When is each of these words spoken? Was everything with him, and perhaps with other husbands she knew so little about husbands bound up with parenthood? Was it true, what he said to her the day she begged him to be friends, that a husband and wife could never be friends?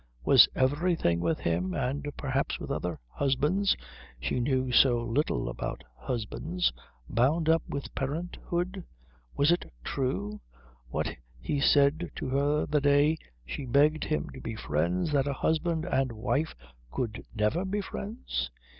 Was 0.25 0.49
everything 0.55 1.19
with 1.19 1.37
him, 1.37 1.75
and 1.75 2.09
perhaps 2.17 2.57
with 2.57 2.71
other 2.71 2.99
husbands 3.07 3.77
she 4.19 4.39
knew 4.39 4.71
so 4.71 5.03
little 5.03 5.47
about 5.47 5.83
husbands 5.95 6.73
bound 7.07 7.47
up 7.47 7.61
with 7.69 7.93
parenthood? 7.93 8.83
Was 9.37 9.51
it 9.51 9.71
true, 9.83 10.41
what 10.89 11.15
he 11.39 11.59
said 11.59 12.09
to 12.15 12.29
her 12.29 12.65
the 12.65 12.81
day 12.81 13.15
she 13.45 13.65
begged 13.67 14.05
him 14.05 14.27
to 14.31 14.41
be 14.41 14.55
friends, 14.55 15.11
that 15.11 15.27
a 15.27 15.33
husband 15.33 15.85
and 15.85 16.11
wife 16.13 16.55
could 16.91 17.23
never 17.35 17.63
be 17.63 17.79
friends? 17.79 18.49